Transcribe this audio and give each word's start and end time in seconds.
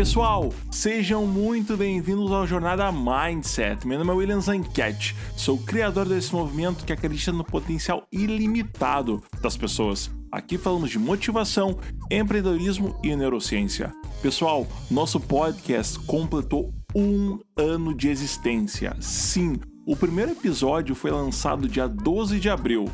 Pessoal, 0.00 0.50
sejam 0.70 1.26
muito 1.26 1.76
bem-vindos 1.76 2.32
ao 2.32 2.46
Jornada 2.46 2.90
Mindset. 2.90 3.86
Meu 3.86 3.98
nome 3.98 4.10
é 4.10 4.14
William 4.14 4.40
Zanquete, 4.40 5.14
sou 5.36 5.58
criador 5.58 6.08
desse 6.08 6.34
movimento 6.34 6.86
que 6.86 6.92
acredita 6.94 7.30
no 7.32 7.44
potencial 7.44 8.06
ilimitado 8.10 9.22
das 9.42 9.58
pessoas. 9.58 10.10
Aqui 10.32 10.56
falamos 10.56 10.88
de 10.88 10.98
motivação, 10.98 11.78
empreendedorismo 12.10 12.98
e 13.04 13.14
neurociência. 13.14 13.92
Pessoal, 14.22 14.66
nosso 14.90 15.20
podcast 15.20 15.98
completou 16.06 16.72
um 16.96 17.38
ano 17.54 17.94
de 17.94 18.08
existência. 18.08 18.96
Sim, 19.02 19.60
o 19.86 19.94
primeiro 19.94 20.32
episódio 20.32 20.94
foi 20.94 21.10
lançado 21.10 21.68
dia 21.68 21.86
12 21.86 22.40
de 22.40 22.48
abril. 22.48 22.86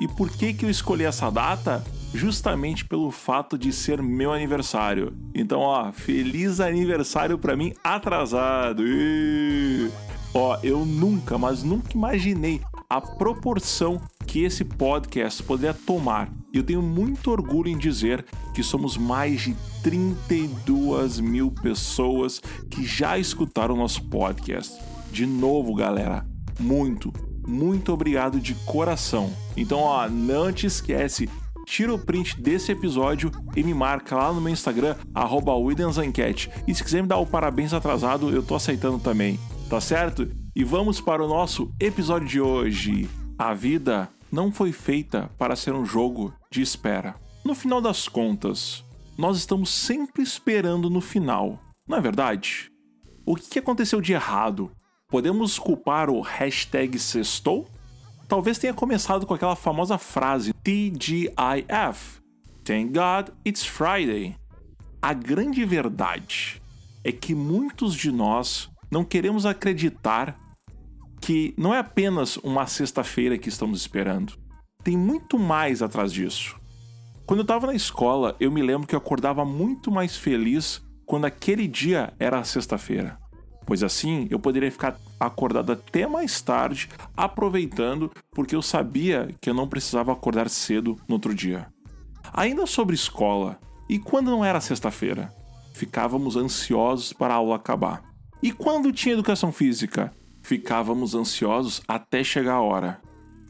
E 0.00 0.08
por 0.08 0.30
que, 0.30 0.54
que 0.54 0.64
eu 0.64 0.70
escolhi 0.70 1.04
essa 1.04 1.28
data? 1.28 1.84
Justamente 2.14 2.84
pelo 2.84 3.10
fato 3.10 3.58
de 3.58 3.72
ser 3.72 4.00
meu 4.00 4.32
aniversário. 4.32 5.12
Então, 5.34 5.60
ó, 5.60 5.90
feliz 5.92 6.60
aniversário 6.60 7.36
para 7.36 7.56
mim 7.56 7.74
atrasado. 7.82 8.84
E... 8.86 9.90
Ó, 10.32 10.58
eu 10.62 10.84
nunca, 10.84 11.36
mas 11.36 11.62
nunca 11.62 11.92
imaginei 11.92 12.60
a 12.88 13.00
proporção 13.00 14.00
que 14.26 14.44
esse 14.44 14.64
podcast 14.64 15.42
poderia 15.42 15.74
tomar. 15.74 16.30
E 16.52 16.58
eu 16.58 16.62
tenho 16.62 16.82
muito 16.82 17.30
orgulho 17.30 17.68
em 17.68 17.76
dizer 17.76 18.24
que 18.54 18.62
somos 18.62 18.96
mais 18.96 19.40
de 19.42 19.56
32 19.82 21.18
mil 21.20 21.50
pessoas 21.50 22.40
que 22.70 22.84
já 22.84 23.18
escutaram 23.18 23.76
nosso 23.76 24.04
podcast. 24.04 24.80
De 25.10 25.26
novo, 25.26 25.74
galera, 25.74 26.26
muito, 26.58 27.12
muito 27.46 27.92
obrigado 27.92 28.40
de 28.40 28.54
coração. 28.66 29.32
Então, 29.56 29.80
ó, 29.80 30.08
não 30.08 30.52
te 30.52 30.66
esquece, 30.66 31.28
tira 31.64 31.94
o 31.94 31.98
print 31.98 32.40
desse 32.40 32.70
episódio 32.70 33.30
e 33.56 33.62
me 33.62 33.74
marca 33.74 34.16
lá 34.16 34.32
no 34.32 34.40
meu 34.40 34.52
Instagram, 34.52 34.96
arroba 35.14 35.52
E 36.66 36.74
se 36.74 36.84
quiser 36.84 37.02
me 37.02 37.08
dar 37.08 37.18
o 37.18 37.26
parabéns 37.26 37.72
atrasado, 37.72 38.30
eu 38.30 38.42
tô 38.42 38.54
aceitando 38.54 38.98
também, 38.98 39.38
tá 39.68 39.80
certo? 39.80 40.28
E 40.54 40.62
vamos 40.62 41.00
para 41.00 41.24
o 41.24 41.28
nosso 41.28 41.72
episódio 41.80 42.28
de 42.28 42.40
hoje. 42.40 43.08
A 43.38 43.54
vida 43.54 44.08
não 44.30 44.52
foi 44.52 44.72
feita 44.72 45.30
para 45.38 45.56
ser 45.56 45.72
um 45.72 45.84
jogo 45.84 46.32
de 46.50 46.62
espera. 46.62 47.16
No 47.44 47.54
final 47.54 47.80
das 47.80 48.08
contas, 48.08 48.84
nós 49.16 49.36
estamos 49.36 49.70
sempre 49.70 50.22
esperando 50.22 50.88
no 50.88 51.00
final, 51.00 51.58
não 51.88 51.98
é 51.98 52.00
verdade? 52.00 52.70
O 53.26 53.36
que 53.36 53.58
aconteceu 53.58 54.00
de 54.00 54.12
errado? 54.12 54.70
Podemos 55.08 55.58
culpar 55.58 56.10
o 56.10 56.20
hashtag 56.20 56.98
sextou? 56.98 57.68
Talvez 58.26 58.58
tenha 58.58 58.72
começado 58.72 59.26
com 59.26 59.34
aquela 59.34 59.54
famosa 59.54 59.98
frase 59.98 60.52
TGIF 60.52 62.22
Thank 62.64 62.92
God 62.92 63.28
It's 63.46 63.64
Friday. 63.66 64.36
A 65.02 65.12
grande 65.12 65.64
verdade 65.66 66.62
é 67.04 67.12
que 67.12 67.34
muitos 67.34 67.94
de 67.94 68.10
nós 68.10 68.70
não 68.90 69.04
queremos 69.04 69.44
acreditar 69.44 70.38
que 71.20 71.54
não 71.58 71.74
é 71.74 71.78
apenas 71.78 72.38
uma 72.38 72.66
sexta-feira 72.66 73.36
que 73.36 73.50
estamos 73.50 73.80
esperando. 73.80 74.34
Tem 74.82 74.96
muito 74.96 75.38
mais 75.38 75.82
atrás 75.82 76.10
disso. 76.10 76.56
Quando 77.26 77.40
eu 77.40 77.44
estava 77.44 77.66
na 77.66 77.74
escola, 77.74 78.34
eu 78.40 78.50
me 78.50 78.62
lembro 78.62 78.86
que 78.86 78.94
eu 78.94 78.98
acordava 78.98 79.44
muito 79.44 79.90
mais 79.90 80.16
feliz 80.16 80.82
quando 81.04 81.26
aquele 81.26 81.68
dia 81.68 82.14
era 82.18 82.42
sexta-feira. 82.44 83.18
Pois 83.66 83.82
assim 83.82 84.26
eu 84.30 84.38
poderia 84.38 84.70
ficar 84.70 84.96
acordado 85.18 85.72
até 85.72 86.06
mais 86.06 86.40
tarde, 86.40 86.88
aproveitando, 87.16 88.10
porque 88.32 88.54
eu 88.54 88.62
sabia 88.62 89.28
que 89.40 89.48
eu 89.48 89.54
não 89.54 89.68
precisava 89.68 90.12
acordar 90.12 90.48
cedo 90.48 90.96
no 91.08 91.14
outro 91.14 91.34
dia. 91.34 91.66
Ainda 92.32 92.66
sobre 92.66 92.94
escola, 92.94 93.58
e 93.88 93.98
quando 93.98 94.30
não 94.30 94.44
era 94.44 94.60
sexta-feira? 94.60 95.32
Ficávamos 95.72 96.36
ansiosos 96.36 97.12
para 97.12 97.34
a 97.34 97.36
aula 97.36 97.56
acabar. 97.56 98.02
E 98.42 98.52
quando 98.52 98.92
tinha 98.92 99.14
educação 99.14 99.50
física? 99.50 100.12
ficávamos 100.44 101.14
ansiosos 101.14 101.80
até 101.88 102.22
chegar 102.22 102.54
a 102.54 102.60
hora. 102.60 103.00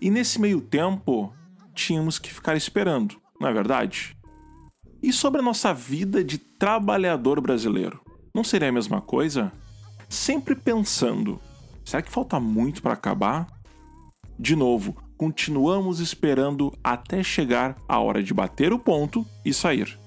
E 0.01 0.11
nesse 0.11 0.41
meio 0.41 0.61
tempo, 0.61 1.35
tínhamos 1.75 2.21
que 2.21 2.33
ficar 2.33 2.57
esperando, 2.57 3.17
não 3.41 3.49
é 3.49 3.53
verdade? 3.53 4.17
E 5.03 5.13
sobre 5.13 5.41
a 5.41 5.45
nossa 5.45 5.75
vida 5.75 6.23
de 6.23 6.39
trabalhador 6.39 7.41
brasileiro? 7.41 8.01
Não 8.33 8.45
seria 8.45 8.69
a 8.69 8.73
mesma 8.73 9.01
coisa? 9.01 9.53
Sempre 10.15 10.55
pensando: 10.55 11.41
será 11.85 12.01
que 12.01 12.11
falta 12.11 12.39
muito 12.39 12.81
para 12.81 12.93
acabar? 12.93 13.49
De 14.39 14.55
novo, 14.55 14.97
continuamos 15.17 15.99
esperando 15.99 16.73
até 16.85 17.21
chegar 17.21 17.77
a 17.89 17.99
hora 17.99 18.23
de 18.23 18.33
bater 18.33 18.73
o 18.73 18.79
ponto 18.79 19.27
e 19.45 19.53
sair. 19.53 19.99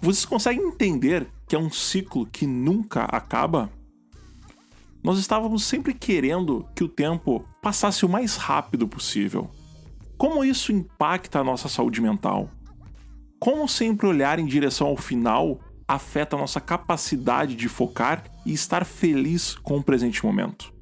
Vocês 0.00 0.24
conseguem 0.24 0.66
entender 0.66 1.28
que 1.46 1.54
é 1.54 1.58
um 1.58 1.70
ciclo 1.70 2.24
que 2.24 2.46
nunca 2.46 3.04
acaba? 3.04 3.70
Nós 5.02 5.18
estávamos 5.18 5.62
sempre 5.64 5.92
querendo 5.92 6.66
que 6.74 6.82
o 6.82 6.88
tempo 6.88 7.44
passasse 7.60 8.06
o 8.06 8.08
mais 8.08 8.36
rápido 8.36 8.88
possível. 8.88 9.50
Como 10.16 10.42
isso 10.42 10.72
impacta 10.72 11.40
a 11.40 11.44
nossa 11.44 11.68
saúde 11.68 12.00
mental? 12.00 12.48
Como 13.38 13.68
sempre 13.68 14.06
olhar 14.06 14.38
em 14.38 14.46
direção 14.46 14.86
ao 14.86 14.96
final 14.96 15.60
afeta 15.86 16.36
a 16.36 16.38
nossa 16.38 16.60
capacidade 16.60 17.54
de 17.54 17.68
focar 17.68 18.24
e 18.44 18.52
estar 18.52 18.84
feliz 18.84 19.54
com 19.56 19.78
o 19.78 19.82
presente 19.82 20.24
momento? 20.24 20.72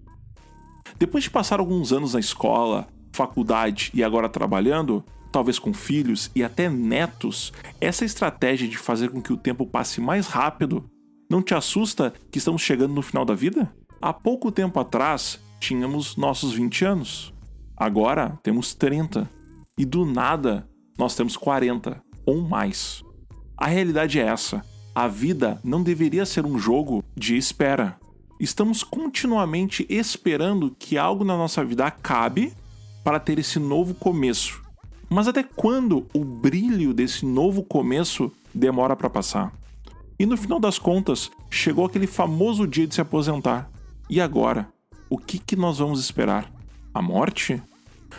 Depois 0.98 1.24
de 1.24 1.30
passar 1.30 1.60
alguns 1.60 1.92
anos 1.92 2.14
na 2.14 2.20
escola, 2.20 2.86
faculdade 3.12 3.90
e 3.94 4.02
agora 4.02 4.28
trabalhando, 4.28 5.04
talvez 5.30 5.58
com 5.58 5.72
filhos 5.72 6.30
e 6.34 6.44
até 6.44 6.68
netos, 6.68 7.52
essa 7.80 8.04
estratégia 8.04 8.68
de 8.68 8.78
fazer 8.78 9.10
com 9.10 9.20
que 9.20 9.32
o 9.32 9.36
tempo 9.36 9.66
passe 9.66 10.00
mais 10.00 10.26
rápido 10.26 10.84
não 11.30 11.42
te 11.42 11.54
assusta 11.54 12.12
que 12.30 12.38
estamos 12.38 12.62
chegando 12.62 12.94
no 12.94 13.02
final 13.02 13.24
da 13.24 13.34
vida? 13.34 13.74
Há 14.00 14.12
pouco 14.12 14.52
tempo 14.52 14.78
atrás, 14.78 15.40
tínhamos 15.58 16.16
nossos 16.16 16.52
20 16.52 16.84
anos. 16.84 17.32
Agora 17.76 18.38
temos 18.42 18.74
30. 18.74 19.28
E 19.78 19.84
do 19.84 20.04
nada, 20.04 20.68
nós 20.98 21.16
temos 21.16 21.36
40 21.36 22.02
ou 22.26 22.42
mais. 22.42 23.02
A 23.56 23.66
realidade 23.66 24.20
é 24.20 24.24
essa. 24.24 24.62
A 24.94 25.08
vida 25.08 25.58
não 25.64 25.82
deveria 25.82 26.26
ser 26.26 26.44
um 26.44 26.58
jogo 26.58 27.02
de 27.16 27.34
espera. 27.34 27.98
Estamos 28.38 28.82
continuamente 28.82 29.86
esperando 29.88 30.76
que 30.78 30.98
algo 30.98 31.24
na 31.24 31.34
nossa 31.34 31.64
vida 31.64 31.86
acabe 31.86 32.52
para 33.02 33.18
ter 33.18 33.38
esse 33.38 33.58
novo 33.58 33.94
começo. 33.94 34.60
Mas 35.08 35.26
até 35.26 35.42
quando 35.42 36.06
o 36.12 36.22
brilho 36.22 36.92
desse 36.92 37.24
novo 37.24 37.62
começo 37.62 38.30
demora 38.54 38.94
para 38.94 39.08
passar? 39.08 39.54
E 40.18 40.26
no 40.26 40.36
final 40.36 40.60
das 40.60 40.78
contas, 40.78 41.30
chegou 41.50 41.86
aquele 41.86 42.06
famoso 42.06 42.66
dia 42.66 42.86
de 42.86 42.94
se 42.94 43.00
aposentar. 43.00 43.70
E 44.10 44.20
agora? 44.20 44.68
O 45.08 45.16
que, 45.16 45.38
que 45.38 45.56
nós 45.56 45.78
vamos 45.78 46.00
esperar? 46.00 46.52
A 46.92 47.00
morte? 47.00 47.62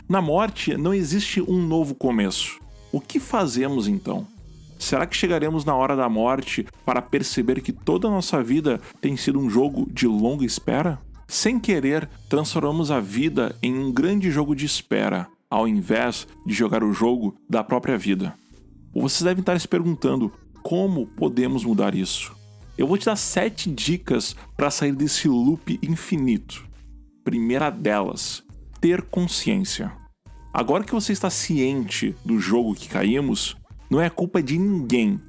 Na 0.10 0.24
morte 0.24 0.76
não 0.76 0.92
existe 0.92 1.40
um 1.40 1.62
novo 1.68 1.94
começo. 1.94 2.60
O 2.92 3.00
que 3.00 3.20
fazemos 3.20 3.88
então? 3.88 4.26
Será 4.84 5.06
que 5.06 5.16
chegaremos 5.16 5.64
na 5.64 5.74
hora 5.74 5.96
da 5.96 6.10
morte 6.10 6.68
para 6.86 7.02
perceber 7.02 7.62
que 7.62 7.72
toda 7.72 8.10
a 8.10 8.12
nossa 8.12 8.44
vida 8.44 8.82
tem 9.00 9.16
sido 9.16 9.40
um 9.40 9.50
jogo 9.50 9.88
de 9.90 10.06
longa 10.06 10.44
espera? 10.44 11.00
Sem 11.26 11.58
querer, 11.58 12.10
transformamos 12.28 12.92
a 12.92 13.00
vida 13.00 13.56
em 13.64 13.74
um 13.74 13.94
grande 13.94 14.30
jogo 14.30 14.54
de 14.54 14.66
espera, 14.66 15.30
ao 15.50 15.70
invés 15.70 16.28
de 16.46 16.54
jogar 16.54 16.84
o 16.84 16.92
jogo 16.92 17.34
da 17.50 17.64
própria 17.64 17.98
vida. 17.98 18.36
Vocês 18.94 19.24
devem 19.24 19.40
estar 19.40 19.58
se 19.58 19.70
perguntando 19.70 20.30
como 20.62 21.08
podemos 21.08 21.64
mudar 21.64 21.96
isso. 21.96 22.36
Eu 22.78 22.86
vou 22.86 22.98
te 22.98 23.06
dar 23.06 23.16
sete 23.16 23.72
dicas 23.72 24.36
para 24.58 24.70
sair 24.70 24.92
desse 24.92 25.30
loop 25.30 25.80
infinito. 25.82 26.68
Primeira 27.24 27.70
delas, 27.70 28.44
ter 28.82 29.02
consciência. 29.04 29.94
Agora 30.54 30.84
que 30.84 30.94
você 30.94 31.14
está 31.14 31.30
ciente 31.30 32.14
do 32.26 32.38
jogo 32.38 32.76
que 32.76 32.90
caímos, 32.90 33.56
não 33.94 34.02
é 34.02 34.10
culpa 34.10 34.42
de 34.42 34.58
ninguém, 34.58 35.20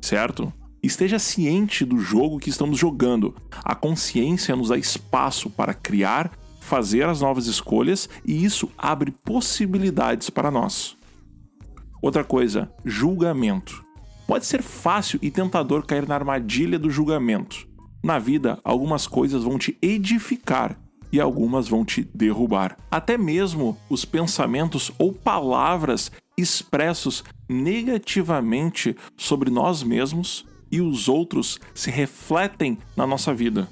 certo? 0.00 0.52
Esteja 0.80 1.18
ciente 1.18 1.84
do 1.84 1.98
jogo 1.98 2.38
que 2.38 2.50
estamos 2.50 2.78
jogando. 2.78 3.34
A 3.64 3.74
consciência 3.74 4.54
nos 4.54 4.68
dá 4.68 4.78
espaço 4.78 5.50
para 5.50 5.74
criar, 5.74 6.30
fazer 6.60 7.04
as 7.04 7.20
novas 7.20 7.46
escolhas 7.46 8.08
e 8.24 8.44
isso 8.44 8.70
abre 8.78 9.10
possibilidades 9.10 10.30
para 10.30 10.52
nós. 10.52 10.96
Outra 12.00 12.22
coisa, 12.22 12.70
julgamento. 12.84 13.84
Pode 14.24 14.46
ser 14.46 14.62
fácil 14.62 15.18
e 15.20 15.28
tentador 15.28 15.84
cair 15.84 16.06
na 16.06 16.14
armadilha 16.14 16.78
do 16.78 16.90
julgamento. 16.90 17.66
Na 18.04 18.20
vida, 18.20 18.56
algumas 18.62 19.04
coisas 19.04 19.42
vão 19.42 19.58
te 19.58 19.76
edificar 19.82 20.78
e 21.10 21.20
algumas 21.20 21.66
vão 21.66 21.84
te 21.84 22.08
derrubar. 22.14 22.76
Até 22.88 23.18
mesmo 23.18 23.76
os 23.90 24.04
pensamentos 24.04 24.92
ou 24.96 25.12
palavras 25.12 26.10
expressos 26.36 27.24
negativamente 27.48 28.96
sobre 29.16 29.50
nós 29.50 29.82
mesmos 29.82 30.44
e 30.70 30.80
os 30.80 31.08
outros 31.08 31.60
se 31.74 31.90
refletem 31.90 32.78
na 32.96 33.06
nossa 33.06 33.34
vida. 33.34 33.68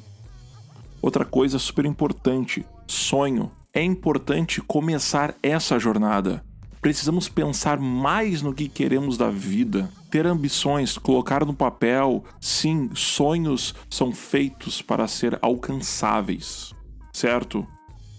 Outra 1.01 1.25
coisa 1.25 1.59
super 1.59 1.87
importante: 1.87 2.65
sonho. 2.87 3.51
É 3.73 3.83
importante 3.83 4.61
começar 4.61 5.35
essa 5.43 5.79
jornada. 5.79 6.45
precisamos 6.83 7.29
pensar 7.29 7.79
mais 7.79 8.43
no 8.43 8.55
que 8.55 8.69
queremos 8.69 9.17
da 9.17 9.31
vida, 9.31 9.91
ter 10.11 10.27
ambições, 10.27 10.99
colocar 10.99 11.45
no 11.45 11.55
papel. 11.55 12.25
Sim, 12.41 12.91
sonhos 12.95 13.75
são 13.89 14.13
feitos 14.13 14.83
para 14.83 15.07
ser 15.07 15.39
alcançáveis, 15.41 16.75
certo? 17.13 17.67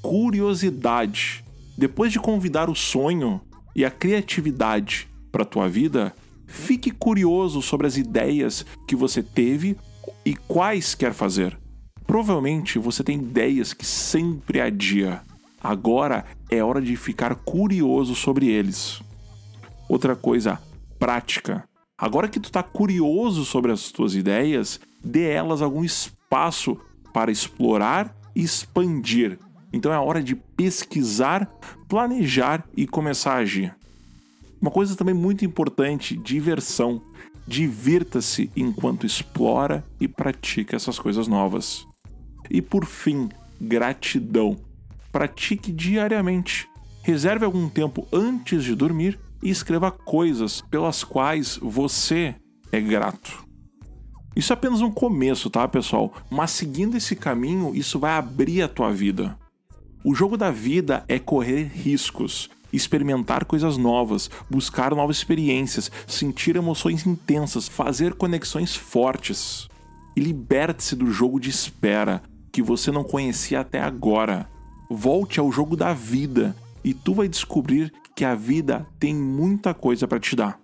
Curiosidade. 0.01 1.43
Depois 1.77 2.11
de 2.11 2.19
convidar 2.19 2.69
o 2.69 2.75
sonho 2.75 3.41
e 3.75 3.85
a 3.85 3.91
criatividade 3.91 5.07
para 5.31 5.43
a 5.43 5.45
tua 5.45 5.67
vida, 5.67 6.13
fique 6.45 6.91
curioso 6.91 7.61
sobre 7.61 7.87
as 7.87 7.97
ideias 7.97 8.65
que 8.87 8.95
você 8.95 9.23
teve 9.23 9.77
e 10.25 10.35
quais 10.35 10.93
quer 10.93 11.13
fazer. 11.13 11.57
Provavelmente 12.05 12.77
você 12.77 13.03
tem 13.03 13.17
ideias 13.17 13.73
que 13.73 13.85
sempre 13.85 14.59
adia. 14.59 15.21
Agora 15.63 16.25
é 16.49 16.63
hora 16.63 16.81
de 16.81 16.95
ficar 16.95 17.35
curioso 17.35 18.15
sobre 18.15 18.47
eles. 18.47 19.01
Outra 19.87 20.15
coisa, 20.15 20.59
prática. 20.99 21.63
Agora 21.97 22.27
que 22.27 22.39
tu 22.39 22.45
está 22.45 22.63
curioso 22.63 23.45
sobre 23.45 23.71
as 23.71 23.91
tuas 23.91 24.15
ideias, 24.15 24.79
dê 25.03 25.29
elas 25.29 25.61
algum 25.61 25.83
espaço 25.83 26.77
para 27.13 27.31
explorar 27.31 28.15
e 28.35 28.41
expandir. 28.41 29.37
Então 29.73 29.93
é 29.93 29.97
hora 29.97 30.21
de 30.21 30.35
pesquisar, 30.35 31.45
planejar 31.87 32.65
e 32.75 32.85
começar 32.85 33.33
a 33.33 33.37
agir. 33.37 33.75
Uma 34.61 34.71
coisa 34.71 34.95
também 34.95 35.15
muito 35.15 35.45
importante: 35.45 36.15
diversão. 36.15 37.01
Divirta-se 37.47 38.51
enquanto 38.55 39.05
explora 39.05 39.83
e 39.99 40.07
pratica 40.07 40.75
essas 40.75 40.99
coisas 40.99 41.27
novas. 41.27 41.85
E 42.49 42.61
por 42.61 42.85
fim, 42.85 43.29
gratidão. 43.59 44.57
Pratique 45.11 45.71
diariamente. 45.71 46.69
Reserve 47.01 47.43
algum 47.43 47.67
tempo 47.67 48.07
antes 48.13 48.63
de 48.63 48.75
dormir 48.75 49.19
e 49.41 49.49
escreva 49.49 49.89
coisas 49.89 50.61
pelas 50.69 51.03
quais 51.03 51.57
você 51.57 52.35
é 52.71 52.79
grato. 52.79 53.43
Isso 54.35 54.53
é 54.53 54.55
apenas 54.55 54.81
um 54.81 54.91
começo, 54.91 55.49
tá, 55.49 55.67
pessoal? 55.67 56.13
Mas 56.29 56.51
seguindo 56.51 56.95
esse 56.95 57.15
caminho, 57.15 57.75
isso 57.75 57.99
vai 57.99 58.13
abrir 58.13 58.61
a 58.61 58.67
tua 58.67 58.91
vida. 58.91 59.37
O 60.03 60.15
jogo 60.15 60.35
da 60.35 60.49
vida 60.49 61.03
é 61.07 61.19
correr 61.19 61.71
riscos, 61.75 62.49
experimentar 62.73 63.45
coisas 63.45 63.77
novas, 63.77 64.31
buscar 64.49 64.95
novas 64.95 65.17
experiências, 65.17 65.91
sentir 66.07 66.55
emoções 66.55 67.05
intensas, 67.05 67.67
fazer 67.67 68.15
conexões 68.15 68.75
fortes. 68.75 69.67
E 70.15 70.19
liberte-se 70.19 70.95
do 70.95 71.11
jogo 71.11 71.39
de 71.39 71.49
espera, 71.49 72.23
que 72.51 72.63
você 72.63 72.91
não 72.91 73.03
conhecia 73.03 73.59
até 73.59 73.79
agora. 73.79 74.49
Volte 74.89 75.39
ao 75.39 75.51
jogo 75.51 75.75
da 75.75 75.93
vida 75.93 76.55
e 76.83 76.93
tu 76.93 77.13
vai 77.13 77.27
descobrir 77.27 77.93
que 78.15 78.25
a 78.25 78.33
vida 78.35 78.87
tem 78.99 79.15
muita 79.15 79.73
coisa 79.73 80.07
para 80.07 80.19
te 80.19 80.35
dar. 80.35 80.60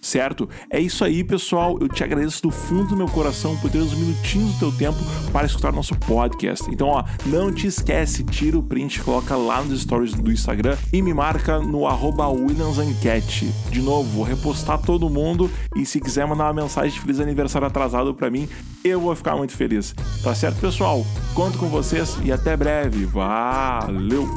Certo? 0.00 0.48
É 0.70 0.80
isso 0.80 1.04
aí, 1.04 1.24
pessoal. 1.24 1.76
Eu 1.80 1.88
te 1.88 2.04
agradeço 2.04 2.42
do 2.42 2.50
fundo 2.50 2.88
do 2.90 2.96
meu 2.96 3.08
coração 3.08 3.56
por 3.56 3.70
ter 3.70 3.78
uns 3.78 3.94
minutinhos 3.94 4.52
do 4.54 4.58
teu 4.58 4.72
tempo 4.72 4.98
para 5.32 5.46
escutar 5.46 5.72
nosso 5.72 5.94
podcast. 5.96 6.64
Então, 6.70 6.88
ó, 6.88 7.04
não 7.26 7.52
te 7.52 7.66
esquece, 7.66 8.24
tira 8.24 8.58
o 8.58 8.62
print, 8.62 9.02
coloca 9.02 9.36
lá 9.36 9.62
nos 9.62 9.82
stories 9.82 10.14
do 10.14 10.30
Instagram 10.32 10.76
e 10.92 11.02
me 11.02 11.12
marca 11.12 11.58
no 11.58 11.86
arroba 11.86 12.28
WilliamsEnquete. 12.28 13.52
De 13.70 13.80
novo, 13.82 14.08
vou 14.10 14.24
repostar 14.24 14.78
todo 14.78 15.10
mundo 15.10 15.50
e 15.76 15.84
se 15.84 16.00
quiser 16.00 16.26
mandar 16.26 16.44
uma 16.44 16.62
mensagem 16.62 16.92
de 16.92 17.00
feliz 17.00 17.20
aniversário 17.20 17.66
atrasado 17.66 18.14
para 18.14 18.30
mim, 18.30 18.48
eu 18.84 19.00
vou 19.00 19.14
ficar 19.14 19.36
muito 19.36 19.52
feliz. 19.52 19.94
Tá 20.22 20.34
certo, 20.34 20.60
pessoal? 20.60 21.04
Conto 21.34 21.58
com 21.58 21.68
vocês 21.68 22.16
e 22.24 22.32
até 22.32 22.56
breve. 22.56 23.04
Valeu! 23.04 24.28